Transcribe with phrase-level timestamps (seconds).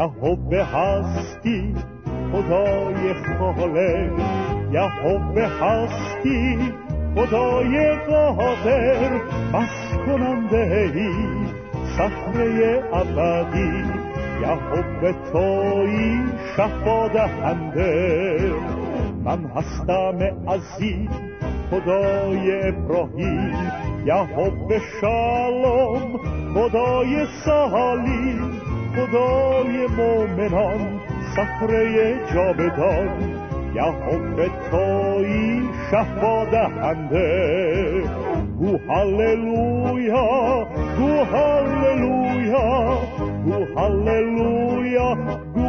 [0.00, 1.74] یهوه هستی
[2.32, 4.18] خدای خالق
[4.72, 6.58] یهوه هستی
[7.16, 9.10] خدای قادر
[9.54, 11.12] بس کننده ای
[11.96, 13.84] صخره ابدی
[14.42, 16.18] یهوه توی
[16.56, 18.52] شفا دهنده.
[19.24, 21.10] من هستم عزیز
[21.70, 23.72] خدای ابراهیم
[24.06, 26.20] یهوه شالوم
[26.54, 28.59] خدای سالیم
[28.96, 31.00] خدای مؤمنان
[31.36, 33.08] صخره جاودان
[33.74, 38.02] یهوه توی شفا دهنده.
[38.58, 40.66] گو هللویا
[40.98, 42.98] گو هللویا
[43.44, 45.16] گو هللویا
[45.54, 45.68] گو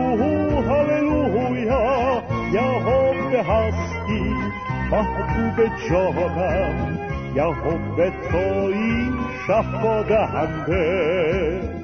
[0.69, 2.21] هللویا.
[2.53, 4.33] یهوه هستی
[4.91, 5.57] محبوب
[5.89, 6.97] جانم
[7.35, 9.07] یهوه توی
[9.47, 11.80] شفا دهنده.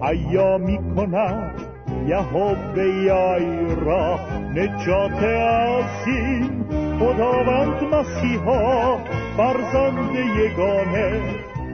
[0.00, 1.60] مهیا می کند
[2.06, 4.18] یهوه را.
[4.54, 6.66] نجات عظیم
[7.00, 8.96] خداوند مسیحا
[9.36, 11.20] فرزند یگانه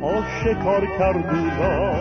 [0.03, 1.93] آشکار کردو را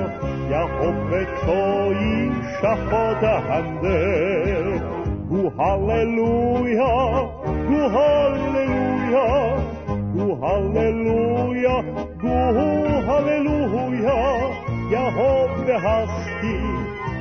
[0.49, 4.81] یهوه توی شفا دهنده.
[5.29, 7.29] گو هللویا
[7.67, 9.57] گو هللویا
[10.13, 11.83] گو هللویا
[12.21, 12.29] گو
[13.11, 14.64] هللویا.
[14.91, 16.59] یهوه هستی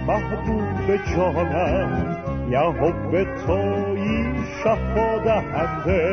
[0.07, 2.17] محبوب جانم
[2.51, 4.25] یهوه توی
[4.61, 6.05] شفا دهنده.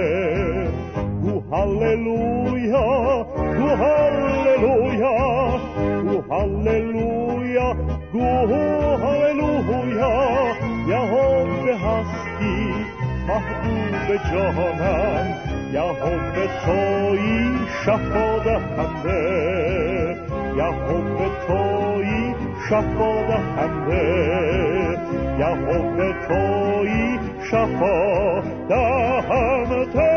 [1.21, 3.25] گو هللویا
[3.57, 5.15] گو هللویا
[6.03, 7.75] گو هللویا
[8.13, 8.25] گو
[9.03, 10.13] هللویا.
[10.87, 12.59] یهوه هستی
[13.27, 15.27] محبوب جانم
[15.73, 17.49] یهوه توی
[17.85, 19.60] شفا دهنده.
[20.57, 22.35] یهوه توی
[22.69, 24.97] شفا دهنده.
[25.39, 27.19] یهوه توی
[27.51, 30.10] شفا دهنده.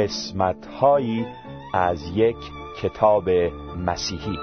[0.00, 1.26] قسمت هایی
[1.74, 2.36] از یک
[2.82, 3.30] کتاب
[3.76, 4.38] مسیحی.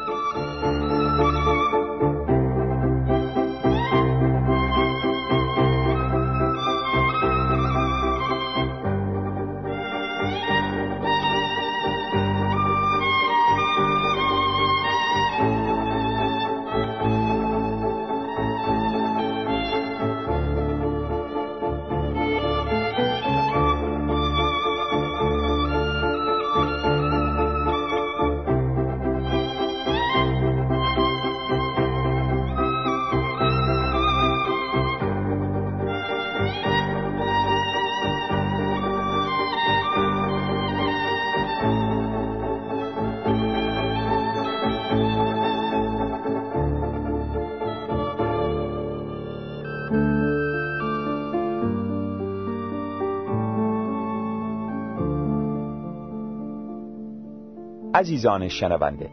[57.98, 59.10] عزیزان شنونده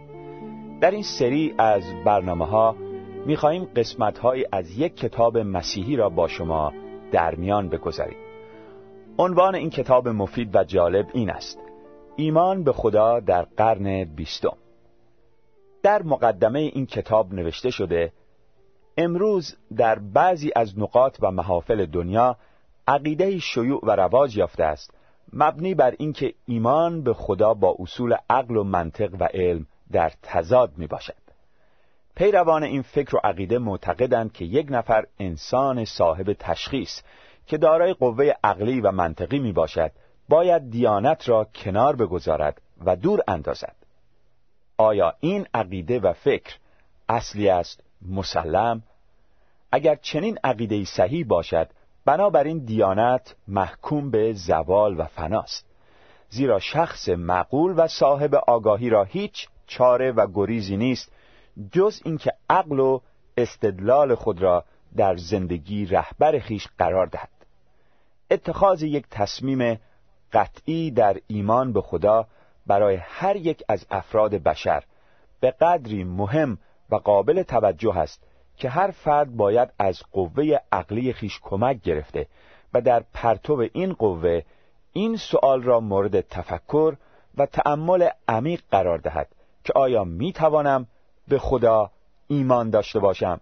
[0.81, 2.77] در این سری از برنامه ها
[3.27, 6.73] می خواهیم قسمت های از یک کتاب مسیحی را با شما
[7.13, 8.17] در میان بگذاریم.
[9.19, 11.59] عنوان این کتاب مفید و جالب این است
[12.17, 14.57] ایمان به خدا در قرن بیستم.
[15.83, 18.13] در مقدمه این کتاب نوشته شده
[18.97, 22.37] امروز در بعضی از نقاط و محافل دنیا
[22.89, 24.94] عقیده شیوع و رواج یافته است
[25.32, 30.73] مبنی بر اینکه ایمان به خدا با اصول عقل و منطق و علم در تضاد
[30.76, 31.25] می باشد.
[32.17, 37.00] پیروان این فکر و عقیده معتقدند که یک نفر انسان صاحب تشخیص
[37.47, 39.93] که دارای قوه عقلی و منطقی می باشد
[40.29, 43.77] باید دیانت را کنار بگذارد و دور اندازد.
[44.77, 46.56] آیا این عقیده و فکر
[47.09, 48.82] اصلی است مسلم؟
[49.73, 51.69] اگر چنین عقیده صحیح باشد
[52.05, 55.67] بنابراین دیانت محکوم به زوال و فناست.
[56.29, 61.12] زیرا شخص معقول و صاحب آگاهی را هیچ چاره و گریزی نیست
[61.73, 63.01] جز اینکه عقل و
[63.37, 64.65] استدلال خود را
[64.97, 67.29] در زندگی رهبر خیش قرار دهد.
[68.31, 69.81] اتخاذ یک تصمیم
[70.33, 72.27] قطعی در ایمان به خدا
[72.67, 74.85] برای هر یک از افراد بشر
[75.41, 76.59] به قدری مهم
[76.91, 78.23] و قابل توجه است
[78.56, 82.27] که هر فرد باید از قوه عقلی خیش کمک گرفته
[82.75, 84.43] و در پرتو این قوه
[84.93, 86.97] این سؤال را مورد تفکر
[87.37, 89.29] و تأمل عمیق قرار دهد
[89.65, 90.87] که آیا می توانم
[91.29, 91.91] به خدا
[92.29, 93.41] ایمان داشته باشم؟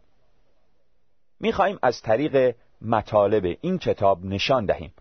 [1.41, 4.93] می خواهیم از طریق مطالب این کتاب نشان دهیم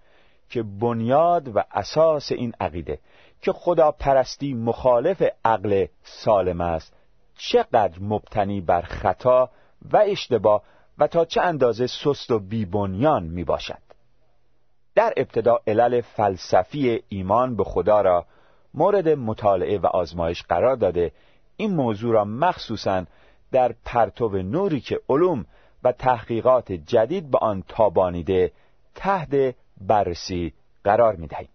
[0.50, 3.00] که بنیاد و اساس این عقیده
[3.42, 6.94] که خدا پرستی مخالف عقل سالم است
[7.38, 9.50] چقدر مبتنی بر خطا
[9.92, 10.64] و اشتباه
[10.98, 13.82] و تا چه اندازه سست و بیبنیان می باشد
[14.96, 18.26] در ابتدا علل فلسفی ایمان به خدا را
[18.74, 21.12] مورد مطالعه و آزمایش قرار داده
[21.58, 23.06] این موضوع را مخصوصا
[23.52, 25.46] در پرتو نوری که علوم
[25.84, 28.52] و تحقیقات جدید به آن تابانیده
[28.96, 30.54] تحت بررسی
[30.84, 31.50] قرار می دهیم.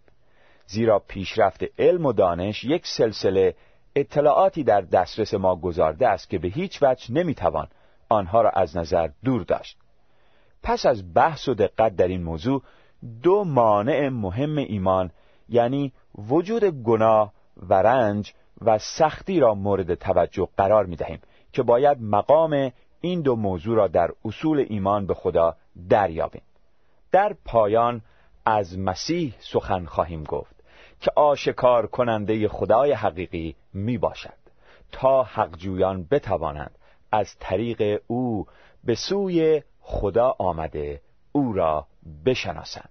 [0.65, 3.55] زیرا پیشرفت علم و دانش یک سلسله
[3.95, 7.67] اطلاعاتی در دسترس ما گذارده است که به هیچ وجه نمی‌توان
[8.09, 9.77] آنها را از نظر دور داشت.
[10.63, 12.61] پس از بحث و دقت در این موضوع
[13.23, 15.11] دو مانع مهم ایمان
[15.49, 15.93] یعنی
[16.29, 17.33] وجود گناه
[17.69, 21.19] و رنج و سختی را مورد توجه قرار می دهیم
[21.53, 22.71] که باید مقام
[23.01, 25.55] این دو موضوع را در اصول ایمان به خدا
[25.89, 26.41] دریابیم.
[27.11, 28.01] در پایان
[28.45, 30.55] از مسیح سخن خواهیم گفت
[31.01, 34.33] که آشکار کننده خدای حقیقی می باشد
[34.91, 36.77] تا حقجویان بتوانند
[37.11, 38.45] از طریق او
[38.83, 41.01] به سوی خدا آمده
[41.31, 41.87] او را
[42.25, 42.89] بشناسند.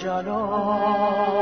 [0.00, 1.37] جلو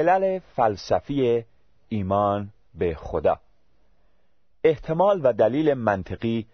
[0.00, 1.44] علل فلسفی
[1.88, 3.40] ایمان به خدا.
[4.64, 6.46] احتمال و دلیل منطقی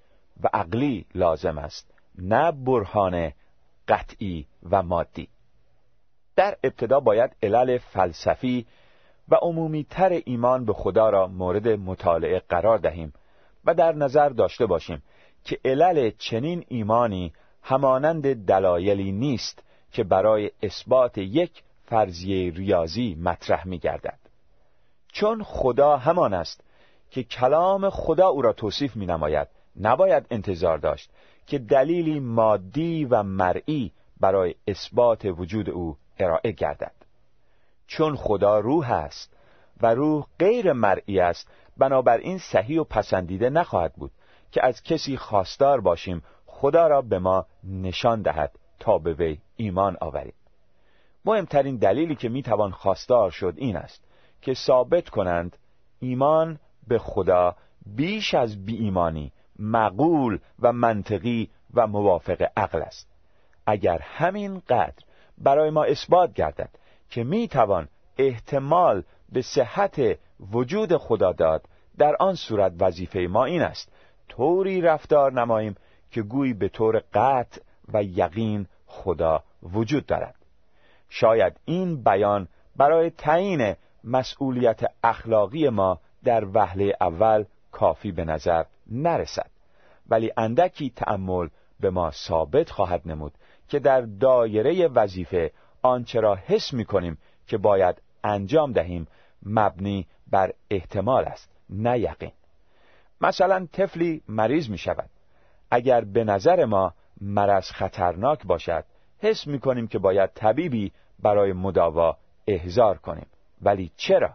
[0.42, 3.32] و عقلی لازم است نه برهان
[3.88, 5.28] قطعی و مادی.
[6.36, 8.66] در ابتدا باید علل فلسفی
[9.28, 13.12] و عمومی تر ایمان به خدا را مورد مطالعه قرار دهیم
[13.64, 15.02] و در نظر داشته باشیم
[15.44, 19.62] که علل چنین ایمانی همانند دلایلی نیست
[19.92, 24.18] که برای اثبات یک فرضیه ریاضی مطرح می گردد.
[25.12, 26.60] چون خدا همان است
[27.10, 29.48] که کلام خدا او را توصیف می نماید
[29.80, 31.10] نباید انتظار داشت
[31.46, 36.92] که دلیلی مادی و مرئی برای اثبات وجود او ارائه گردد
[37.86, 39.36] چون خدا روح است
[39.80, 44.10] و روح غیر مرئی است بنابراین صحیح و پسندیده نخواهد بود
[44.52, 49.96] که از کسی خواستار باشیم خدا را به ما نشان دهد تا به وی ایمان
[50.00, 50.34] آوریم
[51.26, 54.04] مهمترین دلیلی که می‌توان خواستار شد این است
[54.42, 55.56] که ثابت کنند
[56.00, 57.56] ایمان به خدا
[57.86, 63.08] بیش از بی ایمانی معقول و منطقی و موافق عقل است.
[63.66, 65.04] اگر همین قدر
[65.38, 66.70] برای ما اثبات گردد
[67.10, 69.02] که می‌توان احتمال
[69.32, 70.00] به صحت
[70.52, 71.64] وجود خدا داد
[71.98, 73.92] در آن صورت وظیفه ما این است.
[74.28, 75.76] طوری رفتار نماییم
[76.10, 77.60] که گویی به طور قطع
[77.92, 80.34] و یقین خدا وجود دارد.
[81.08, 89.50] شاید این بیان برای تعیین مسئولیت اخلاقی ما در وهله اول کافی به نظر نرسد.
[90.08, 91.48] ولی اندکی تأمل
[91.80, 93.32] به ما ثابت خواهد نمود
[93.68, 99.06] که در دایره وظیفه آنچه را حس می کنیم که باید انجام دهیم
[99.42, 102.32] مبنی بر احتمال است نه یقین.
[103.20, 105.10] مثلا طفلی مریض می شود.
[105.70, 108.84] اگر به نظر ما مرض خطرناک باشد
[109.18, 113.26] حس می کنیم که باید طبیبی برای مداوا احضار کنیم
[113.62, 114.34] ولی چرا؟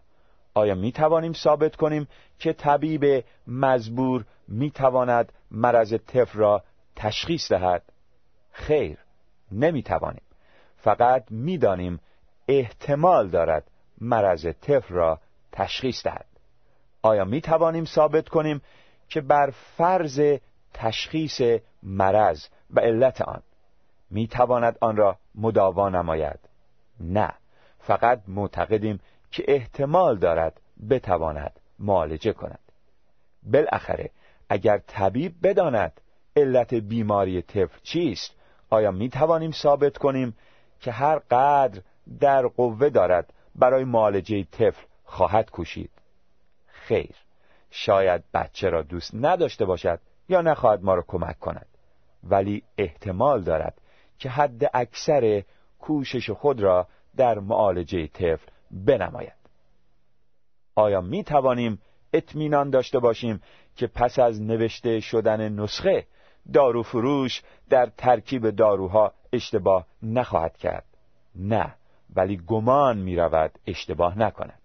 [0.53, 2.07] آیا می توانیم ثابت کنیم
[2.39, 6.63] که طبیب مزبور می تواند مرض طفل را
[6.95, 7.83] تشخیص دهد؟
[8.51, 8.97] خیر
[9.51, 10.23] نمی توانیم
[10.77, 12.00] فقط می دانیم
[12.47, 13.71] احتمال دارد
[14.01, 15.19] مرض طفل را
[15.51, 16.25] تشخیص دهد
[17.01, 18.61] آیا می توانیم ثابت کنیم
[19.09, 20.21] که بر فرض
[20.73, 21.41] تشخیص
[21.83, 23.41] مرض و علت آن
[24.12, 26.39] می تواند آن را مداوا نماید.
[27.00, 27.34] نه
[27.80, 29.00] فقط معتقدیم
[29.32, 32.60] که احتمال دارد بتواند معالجه کند.
[33.44, 34.10] بالاخره
[34.50, 36.01] اگر طبیب بداند
[36.36, 38.32] علت بیماری طفل چیست
[38.70, 40.38] آیا می توانیم ثابت کنیم
[40.80, 41.82] که هر قدر
[42.20, 45.91] در قوه دارد برای معالجه طفل خواهد کوشید؟
[46.68, 47.15] خیر
[47.70, 50.00] شاید بچه را دوست نداشته باشد
[50.30, 51.68] یا نخواهد ما را کمک کند
[52.24, 53.80] ولی احتمال دارد
[54.22, 55.44] که حد اکثر
[55.80, 56.88] کوشش خود را
[57.18, 59.42] در معالجه طفل بنماید.
[60.75, 61.82] آیا می توانیم
[62.13, 63.42] اطمینان داشته باشیم
[63.75, 66.06] که پس از نوشته شدن نسخه
[66.54, 70.86] دارو فروش در ترکیب داروها اشتباه نخواهد کرد؟
[71.36, 71.75] نه
[72.16, 74.60] ولی گمان می رود اشتباه نکند.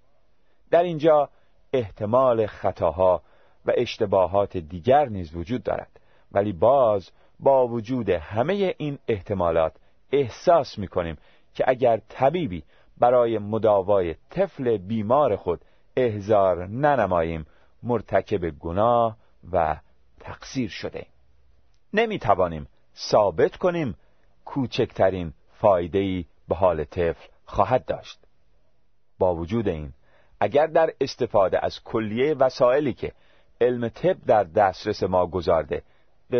[0.70, 1.30] در اینجا
[1.72, 3.22] احتمال خطاها
[3.66, 6.00] و اشتباهات دیگر نیز وجود دارد
[6.32, 9.72] ولی باز با وجود همه این احتمالات
[10.12, 11.16] احساس می کنیم
[11.54, 12.62] که اگر طبیبی
[12.98, 15.60] برای مداوای طفل بیمار خود
[15.96, 17.46] احزار ننماییم
[17.82, 19.16] مرتکب گناه
[19.52, 19.76] و
[20.20, 21.06] تقصیر شده.
[21.92, 22.66] نمی توانیم
[22.96, 23.96] ثابت کنیم
[24.44, 28.20] کوچکترین فایده به حال طفل خواهد داشت.
[29.18, 29.92] با وجود این
[30.40, 33.12] اگر در استفاده از کلیه وسایلی که
[33.60, 35.82] علم طب در دسترس ما گذارده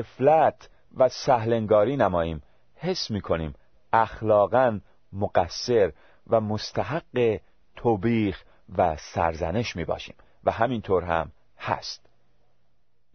[0.02, 2.42] فلت و سهلنگاری نماییم.
[2.76, 3.54] حس می کنیم
[3.92, 4.80] اخلاقا
[5.12, 5.92] مقصر
[6.30, 7.40] و مستحق
[7.76, 8.42] توبیخ
[8.78, 12.06] و سرزنش می باشیم و همینطور هم هست.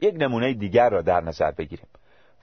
[0.02, 1.88] یک نمونه دیگر را در نظر بگیریم.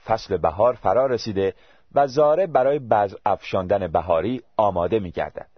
[0.05, 1.53] فصل بهار فرا رسیده
[1.95, 5.49] و زاره برای بذر افشاندن بهاری آماده می گردد.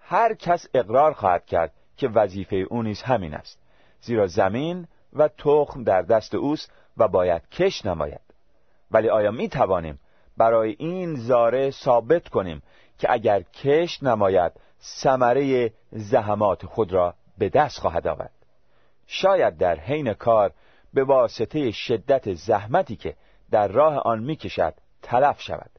[0.00, 3.58] هر کس اقرار خواهد کرد که وظیفه او نیز همین است
[4.00, 8.29] زیرا زمین و تخم در دست اوست و باید کش نماید.
[8.90, 9.98] ولی آیا می توانیم
[10.36, 12.62] برای این زاره ثابت کنیم
[12.98, 18.32] که اگر کش نماید ثمره زحمات خود را به دست خواهد آورد؟
[19.06, 20.52] شاید در حین کار
[20.94, 23.14] به واسطه شدت زحمتی که
[23.50, 25.70] در راه آن می‌کشد تلف شود.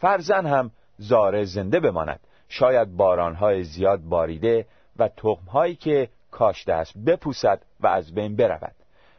[0.00, 2.20] فرزن هم زاره زنده بماند.
[2.48, 8.74] شاید بارانهای زیاد باریده و تخمهایی که کاشته است بپوسد و از بین برود.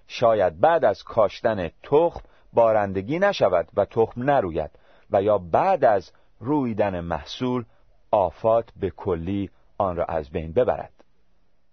[0.08, 2.21] شاید بعد از کاشتن تخم
[2.56, 4.72] بارندگی نشود و تخم نروید
[5.12, 7.65] و یا بعد از رویدن محصول
[8.12, 10.94] آفات به کلی آن را از بین ببرد.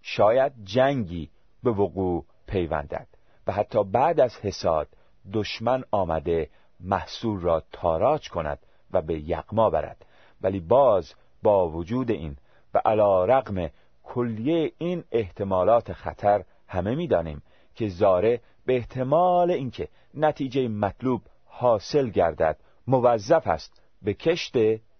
[0.01, 1.29] شاید جنگی
[1.63, 3.07] به وقوع پیوندد
[3.47, 4.87] و حتی بعد از حساد
[5.33, 8.59] دشمن آمده محصول را تاراج کند
[8.91, 10.05] و به یقما برد.
[10.41, 12.37] ولی باز با وجود این
[12.73, 13.69] و علا رقم
[14.03, 17.41] کلیه این احتمالات خطر همه می‌دانیم
[17.75, 24.53] که زاره به احتمال اینکه نتیجه مطلوب حاصل گردد موظف است به کشت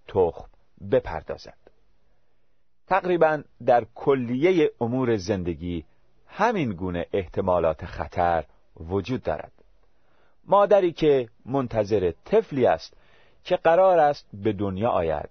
[0.08, 0.46] تخم
[0.92, 1.58] بپردازد.
[2.88, 5.86] تقریبا در کلیه امور زندگی
[6.28, 8.46] همین گونه احتمالات خطر
[8.80, 9.52] وجود دارد.
[10.46, 12.98] مادری که منتظر طفلی است
[13.44, 15.30] که قرار است به دنیا آید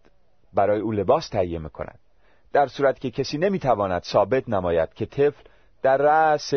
[0.52, 1.98] برای او لباس تهیه می‌کند.
[2.52, 5.42] در صورت که کسی نمی‌تواند ثابت نماید که طفل
[5.82, 6.54] در رأس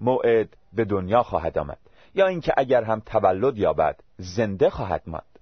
[0.00, 1.78] موعد به دنیا خواهد آمد.
[2.14, 5.38] یا اینکه اگر هم تولد یابد زنده خواهد ماند.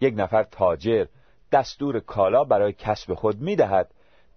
[0.00, 1.06] یک نفر تاجر
[1.52, 3.90] دستور کالا برای کسب خود می‌دهد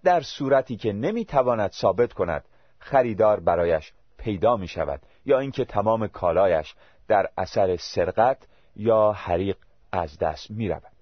[0.04, 2.44] در صورتی که نمی‌تواند ثابت کند
[2.78, 6.74] خریدار برایش پیدا می شود یا اینکه تمام کالایش
[7.08, 8.38] در اثر سرقت
[8.76, 9.56] یا حریق
[9.92, 10.92] از دست می رود.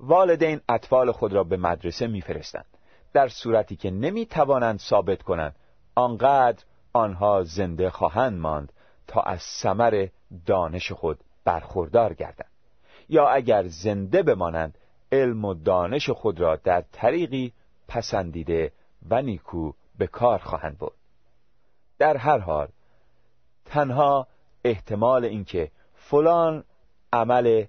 [0.00, 2.66] والدین اطفال خود را به مدرسه میفرستند.
[3.12, 5.56] در صورتی که نمی توانند ثابت کنند
[5.94, 8.72] آنقدر آنها زنده خواهند ماند
[9.06, 10.08] تا از ثمر
[10.46, 12.50] دانش خود برخوردار گردند.
[13.08, 14.78] یا اگر زنده بمانند
[15.12, 17.52] علم و دانش خود را در طریقی
[17.88, 18.72] پسندیده
[19.10, 20.92] و نیکو به کار خواهند بود
[21.98, 22.68] در هر حال
[23.64, 24.26] تنها
[24.64, 26.64] احتمال اینکه فلان
[27.12, 27.64] عمل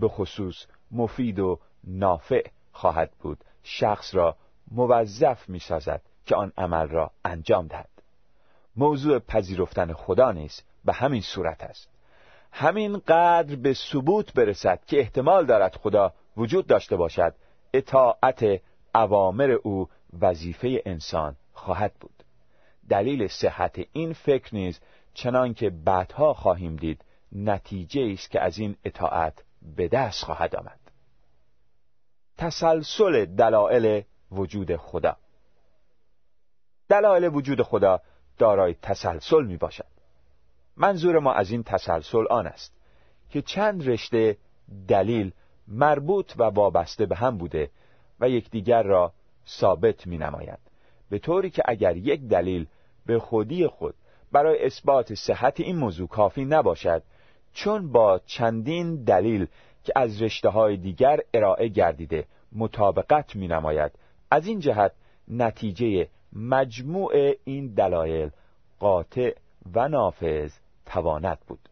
[0.00, 4.36] به خصوص مفید و نافع خواهد بود شخص را
[4.70, 7.88] موظف می سازد که آن عمل را انجام دهد.
[8.76, 11.88] موضوع پذیرفتن خدا نیست به همین صورت است.
[12.52, 17.34] همین قدر به ثبوت برسد که احتمال دارد خدا وجود داشته باشد
[17.74, 18.60] اطاعت
[18.94, 19.88] اوامر او
[20.20, 22.22] وظیفه انسان خواهد بود.
[22.88, 24.80] دلیل صحت این فکر نیز
[25.14, 29.44] چنان که بعدها خواهیم دید نتیجه است که از این اطاعت
[29.76, 30.80] به دست خواهد آمد.
[32.38, 34.02] تسلسل دلایل
[34.32, 35.16] وجود خدا.
[36.88, 38.00] دلایل وجود خدا
[38.40, 39.86] دارای تسلسل می باشد
[40.76, 42.72] منظور ما از این تسلسل آن است
[43.30, 44.36] که چند رشته
[44.88, 45.32] دلیل
[45.68, 47.70] مربوط و وابسته به هم بوده
[48.20, 49.12] و یکدیگر را
[49.48, 50.58] ثابت می نماید
[51.10, 52.66] به طوری که اگر یک دلیل
[53.06, 53.94] به خودی خود
[54.32, 57.02] برای اثبات صحت این موضوع کافی نباشد
[57.52, 59.46] چون با چندین دلیل
[59.84, 63.92] که از رشته های دیگر ارائه گردیده مطابقت می نماید
[64.30, 64.92] از این جهت
[65.28, 68.30] نتیجه مجموع این دلایل
[68.78, 69.34] قاطع
[69.74, 70.52] و نافذ
[70.86, 71.68] تواند بود.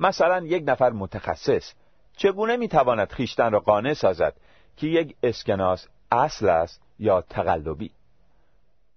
[0.00, 1.72] مثلا یک نفر متخصص
[2.16, 4.34] چگونه می‌تواند خیشتن را قانع سازد
[4.76, 7.90] که یک اسکناس اصل است یا تقلبی؟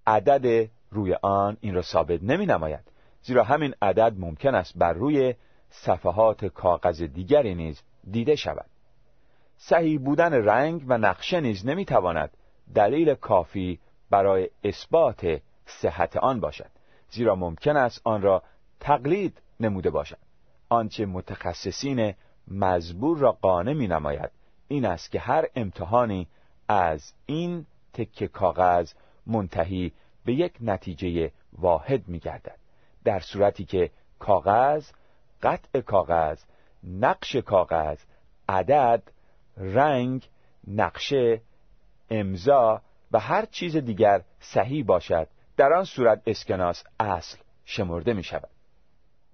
[0.07, 2.83] عدد روی آن این را ثابت نمی نماید
[3.21, 5.35] زیرا همین عدد ممکن است بر روی
[5.69, 8.65] صفحات کاغذ دیگری نیز دیده شود.
[9.57, 12.29] صحیح بودن رنگ و نقشه نیز نمی‌تواند
[12.75, 13.79] دلیل کافی
[14.13, 16.69] برای اثبات صحت آن باشد
[17.09, 18.43] زیرا ممکن است آن را
[18.79, 20.17] تقلید نموده باشد.
[20.69, 22.13] آنچه متخصصین
[22.47, 24.31] مزبور را قانع می نماید
[24.67, 26.27] این است که هر امتحانی
[26.67, 28.93] از این تکه کاغذ
[29.27, 29.91] منتهی
[30.25, 32.57] به یک نتیجه واحد می گردد
[33.03, 34.89] در صورتی که کاغذ
[35.43, 36.43] قطع کاغذ
[36.83, 37.99] نقش کاغذ
[38.49, 39.03] عدد
[39.57, 40.29] رنگ
[40.67, 41.41] نقشه
[42.09, 42.81] امضا
[43.13, 48.49] و هر چیز دیگر صحیح باشد در آن صورت اسکناس اصل شمرده می شود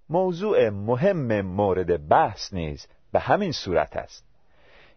[0.10, 4.26] موضوع مهم مورد بحث نیز به همین صورت است.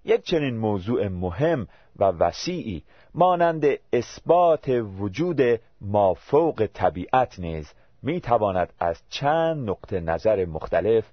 [0.05, 2.83] یک چنین موضوع مهم و وسیعی
[3.15, 5.41] مانند اثبات وجود
[5.81, 11.05] مافوق طبیعت نیز می تواند از چند نقطه نظر مختلف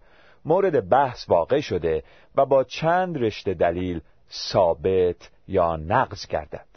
[0.46, 2.04] مورد بحث واقع شده
[2.36, 4.02] و با چند رشته دلیل
[4.32, 6.69] ثابت یا نقض گردد.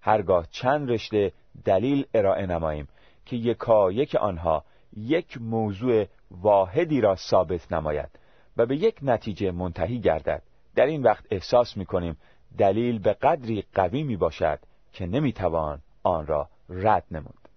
[0.00, 1.32] هرگاه چند رشته
[1.64, 2.88] دلیل ارائه نماییم
[3.26, 4.64] که یکا یک آنها
[4.96, 8.10] یک موضوع واحدی را ثابت نماید
[8.56, 10.42] و به یک نتیجه منتهی گردد.
[10.74, 12.16] در این وقت احساس می کنیم
[12.58, 14.58] دلیل به قدری قوی می باشد
[14.92, 17.48] که نمی توان آن را رد نمود.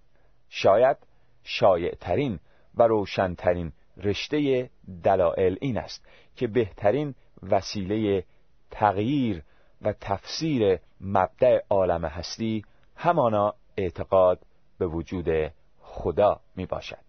[0.49, 0.97] شاید
[1.43, 2.39] شایع ترین
[2.75, 4.69] و روشنترین رشته
[5.03, 8.23] دلائل این است که بهترین وسیله
[8.71, 9.43] تغییر
[9.83, 12.65] و تفسیر مبدع عالم هستی
[12.95, 14.39] همانا اعتقاد
[14.77, 17.03] به وجود خدا می باشد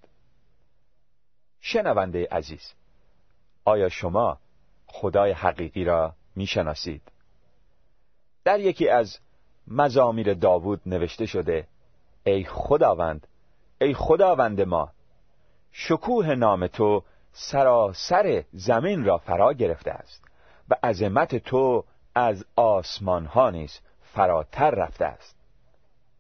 [1.60, 2.72] شنونده عزیز
[3.64, 4.38] آیا شما
[4.86, 7.02] خدای حقیقی را می شناسید؟
[8.44, 9.18] در یکی از
[9.68, 11.66] مزامیر داوود نوشته شده
[12.24, 13.26] ای خداوند
[13.80, 14.90] ای خداوند ما
[15.72, 20.24] شکوه نام تو سراسر زمین را فرا گرفته است
[20.68, 21.84] و عظمت تو
[22.14, 25.36] از آسمان ها نیز فراتر رفته است.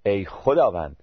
[0.06, 0.96] ای خداوند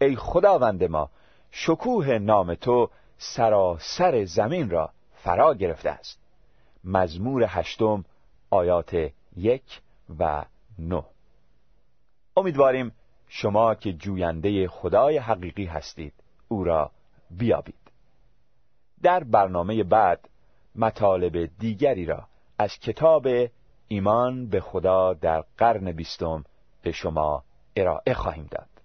[0.00, 1.10] ای خداوند ما
[1.50, 6.20] شکوه نام تو سراسر زمین را فرا گرفته است.
[6.84, 8.04] مزمور هشتم
[8.50, 9.80] آیات یک
[10.18, 10.44] و
[10.78, 11.04] نه.
[12.36, 12.92] امیدواریم
[13.28, 16.12] شما که جوینده خدای حقیقی هستید
[16.48, 16.90] او را
[17.30, 17.74] بیابید.
[19.02, 20.28] در برنامه بعد
[20.74, 22.26] مطالب دیگری را
[22.58, 23.28] از کتاب
[23.88, 26.44] ایمان به خدا در قرن بیستم
[26.82, 27.44] به شما
[27.76, 28.75] ارائه خواهیم داد.